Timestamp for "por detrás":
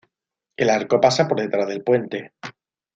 1.27-1.67